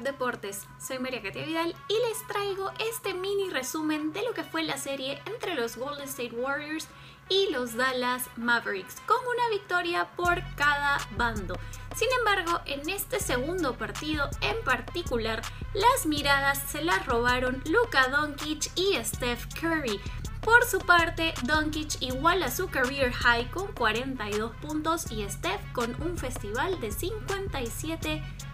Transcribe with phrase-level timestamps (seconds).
[0.00, 4.62] Deportes, soy María Katia Vidal y les traigo este mini resumen de lo que fue
[4.62, 6.88] la serie entre los Golden State Warriors
[7.28, 11.58] y los Dallas Mavericks, con una victoria por cada bando.
[11.94, 15.42] Sin embargo, en este segundo partido en particular,
[15.74, 20.00] las miradas se las robaron Luka Doncic y Steph Curry.
[20.40, 26.16] Por su parte, Doncic iguala su career high con 42 puntos y Steph con un
[26.16, 28.51] festival de 57 puntos.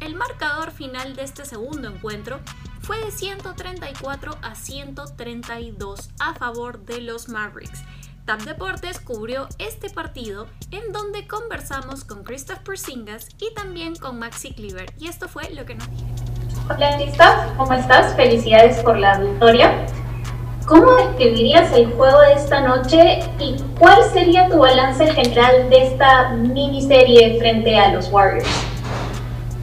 [0.00, 2.40] El marcador final de este segundo encuentro
[2.80, 7.84] fue de 134 a 132 a favor de los Mavericks.
[8.24, 14.52] TAP Deportes cubrió este partido en donde conversamos con Christoph Persingas y también con Maxi
[14.52, 16.14] Cleaver y esto fue lo que nos dijeron.
[16.68, 18.16] Hola Christoph, ¿cómo estás?
[18.16, 19.86] Felicidades por la victoria.
[20.66, 26.30] ¿Cómo describirías el juego de esta noche y cuál sería tu balance general de esta
[26.30, 28.75] miniserie frente a los Warriors?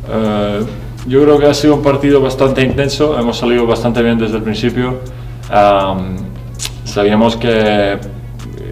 [0.08, 0.66] Uh,
[1.08, 4.44] yo creo que ha sido un partido bastante intenso, hemos salido bastante bien desde el
[4.44, 5.00] principio.
[5.50, 6.16] Um,
[6.86, 8.00] sabíamos que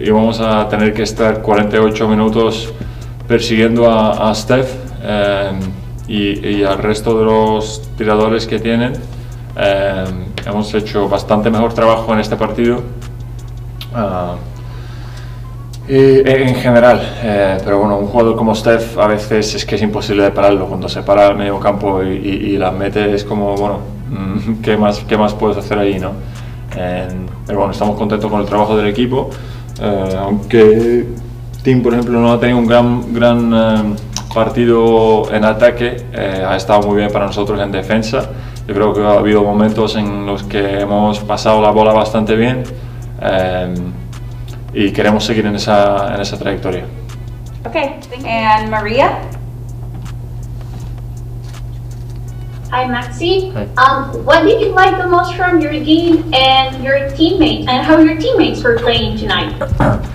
[0.00, 2.72] íbamos a tener que estar 48 minutos
[3.28, 4.70] persiguiendo a, a Steph
[5.02, 5.58] um,
[6.08, 8.94] y, y, al resto de los tiradores que tienen.
[9.54, 12.82] Um, hemos hecho bastante mejor trabajo en este partido.
[13.94, 14.51] Uh,
[15.88, 19.82] y, en general, eh, pero bueno, un jugador como Steph a veces es que es
[19.82, 20.66] imposible de pararlo.
[20.66, 23.80] Cuando se para el medio campo y, y, y la mete es como, bueno,
[24.62, 25.98] ¿qué más, qué más puedes hacer ahí?
[25.98, 26.12] ¿no?
[26.76, 27.08] Eh,
[27.46, 29.30] pero bueno, estamos contentos con el trabajo del equipo.
[29.80, 31.06] Eh, aunque
[31.62, 33.94] Tim, por ejemplo, no ha tenido un gran, gran eh,
[34.32, 38.30] partido en ataque, eh, ha estado muy bien para nosotros en defensa.
[38.66, 42.62] Yo creo que ha habido momentos en los que hemos pasado la bola bastante bien
[44.74, 46.84] y queremos seguir en esa, en esa trayectoria.
[47.66, 49.20] Okay, and Maria?
[52.70, 53.52] Hi Maxi.
[53.52, 53.68] Hi.
[53.76, 57.98] Um, what did you like the most from your game and your teammates and how
[57.98, 59.52] your teammates were playing tonight?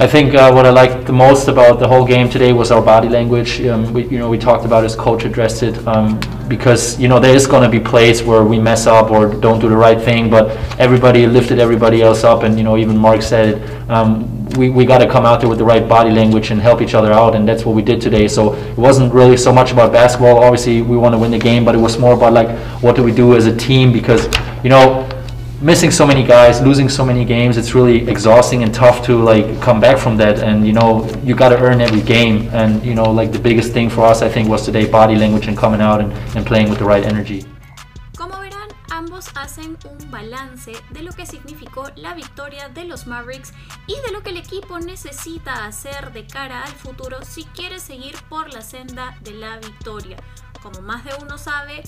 [0.00, 2.80] I think uh, what I liked the most about the whole game today was our
[2.80, 3.60] body language.
[3.66, 6.18] Um, we, you know, we talked about as coach addressed it um,
[6.48, 9.60] because you know there is going to be plays where we mess up or don't
[9.60, 13.20] do the right thing, but everybody lifted everybody else up, and you know even Mark
[13.20, 13.90] said it.
[13.90, 16.80] Um, we we got to come out there with the right body language and help
[16.80, 18.26] each other out, and that's what we did today.
[18.26, 20.42] So it wasn't really so much about basketball.
[20.42, 22.48] Obviously, we want to win the game, but it was more about like
[22.82, 24.24] what do we do as a team because
[24.64, 25.06] you know
[25.60, 29.60] missing so many guys, losing so many games, it's really exhausting and tough to like
[29.60, 30.38] come back from that.
[30.38, 32.48] And you know, you got to earn every game.
[32.52, 35.46] And you know, like the biggest thing for us, I think, was today body language
[35.48, 37.44] and coming out and, and playing with the right energy.
[38.16, 43.52] Como verán, ambos hacen un balance de lo que significó la victoria de los Mavericks
[43.86, 48.14] y de lo que el equipo necesita hacer de cara al futuro si quiere seguir
[48.28, 50.16] por la senda de la victoria.
[50.62, 51.82] Como más de uno sabe,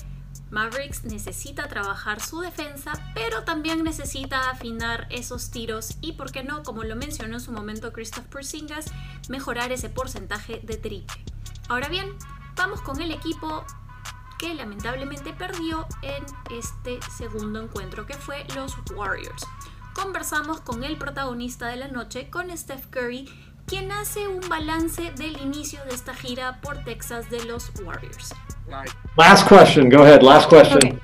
[0.53, 6.61] Mavericks necesita trabajar su defensa, pero también necesita afinar esos tiros y, por qué no,
[6.61, 8.85] como lo mencionó en su momento Christoph Porzingis,
[9.29, 11.23] mejorar ese porcentaje de triple.
[11.69, 12.07] Ahora bien,
[12.55, 13.65] vamos con el equipo
[14.37, 16.23] que lamentablemente perdió en
[16.55, 19.47] este segundo encuentro, que fue los Warriors.
[19.95, 23.27] Conversamos con el protagonista de la noche, con Steph Curry,
[23.65, 28.35] quien hace un balance del inicio de esta gira por Texas de los Warriors.
[29.17, 29.89] Last question.
[29.89, 30.23] Go ahead.
[30.23, 30.77] Last question.
[30.77, 30.99] Okay.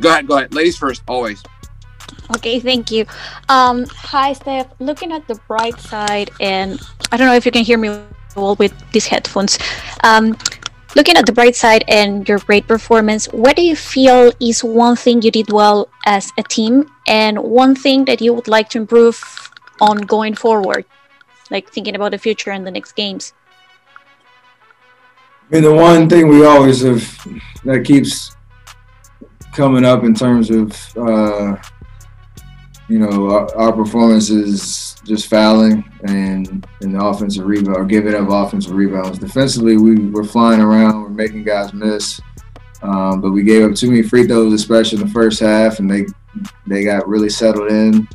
[0.00, 0.26] Go ahead.
[0.26, 0.54] Go ahead.
[0.54, 1.42] Ladies first, always.
[2.36, 3.06] Okay, thank you.
[3.48, 4.68] Um, hi, Steph.
[4.80, 6.80] Looking at the bright side, and
[7.12, 8.00] I don't know if you can hear me
[8.34, 9.58] well with these headphones.
[10.02, 10.36] Um,
[10.96, 14.96] looking at the bright side and your great performance, what do you feel is one
[14.96, 18.78] thing you did well as a team, and one thing that you would like to
[18.78, 19.22] improve
[19.80, 20.84] on going forward,
[21.50, 23.32] like thinking about the future and the next games?
[25.50, 27.00] I mean, the one thing we always have
[27.64, 28.34] that keeps
[29.52, 31.56] coming up in terms of, uh,
[32.88, 38.14] you know, our, our performance is just fouling and in the offensive rebound or giving
[38.14, 39.18] up offensive rebounds.
[39.18, 42.20] Defensively, we were flying around, we're making guys miss,
[42.82, 45.90] um, but we gave up too many free throws, especially in the first half, and
[45.90, 46.06] they
[46.66, 48.08] they got really settled in.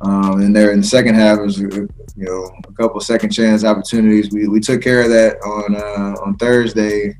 [0.00, 4.30] Um, and there in the second half, was you know a couple second chance opportunities.
[4.30, 7.16] We, we took care of that on uh, on Thursday,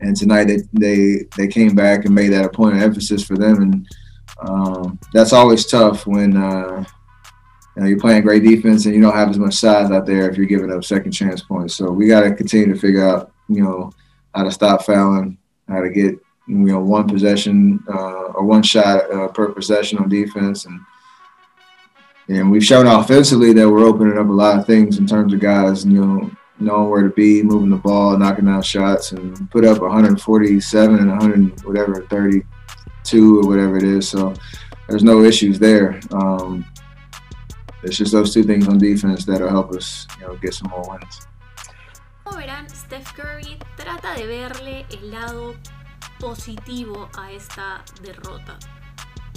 [0.00, 3.36] and tonight they, they they came back and made that a point of emphasis for
[3.36, 3.62] them.
[3.62, 3.88] And
[4.40, 6.84] um, that's always tough when uh,
[7.76, 10.30] you know, you're playing great defense and you don't have as much size out there
[10.30, 11.74] if you're giving up second chance points.
[11.74, 13.92] So we got to continue to figure out you know
[14.34, 16.14] how to stop fouling, how to get
[16.48, 20.80] you know one possession uh, or one shot uh, per possession on defense and
[22.28, 25.40] and we've shown offensively that we're opening up a lot of things in terms of
[25.40, 29.64] guys, you know, knowing where to be, moving the ball, knocking down shots, and put
[29.64, 34.08] up 147 and 100 whatever 32 or whatever it is.
[34.08, 34.34] So
[34.88, 36.00] there's no issues there.
[36.12, 36.64] Um,
[37.82, 40.84] it's just those two things on defense that'll help us, you know, get some more
[40.88, 41.26] wins.
[42.24, 45.54] Como verán, Steph Curry trata de verle el lado
[46.18, 48.58] positivo a esta derrota.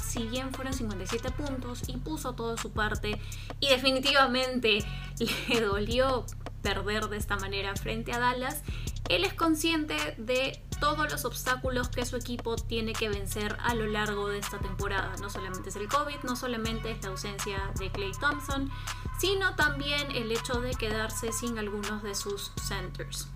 [0.09, 3.21] Si bien fueron 57 puntos y puso todo su parte
[3.59, 4.83] y definitivamente
[5.49, 6.25] le dolió
[6.63, 8.63] perder de esta manera frente a Dallas,
[9.07, 13.85] él es consciente de todos los obstáculos que su equipo tiene que vencer a lo
[13.85, 15.15] largo de esta temporada.
[15.21, 18.71] No solamente es el COVID, no solamente es la ausencia de Clay Thompson,
[19.19, 23.27] sino también el hecho de quedarse sin algunos de sus centers.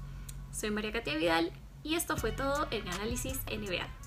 [0.52, 1.52] Soy María Katia Vidal
[1.84, 4.03] y esto fue todo en Análisis NBA.